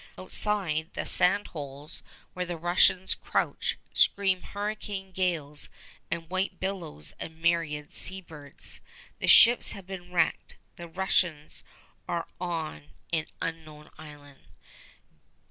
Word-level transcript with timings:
Outside 0.17 0.89
the 0.95 1.05
sand 1.05 1.45
holes, 1.49 2.01
where 2.33 2.47
the 2.47 2.57
Russians 2.57 3.13
crouch, 3.13 3.77
scream 3.93 4.41
hurricane 4.41 5.11
gales 5.11 5.69
and 6.09 6.27
white 6.27 6.59
billows 6.59 7.13
and 7.19 7.39
myriad 7.39 7.93
sea 7.93 8.19
birds. 8.19 8.81
The 9.19 9.27
ships 9.27 9.73
have 9.73 9.85
been 9.85 10.11
wrecked. 10.11 10.55
The 10.75 10.87
Russians 10.87 11.63
are 12.07 12.27
on 12.39 12.93
an 13.13 13.27
unknown 13.43 13.91
island. 13.99 14.39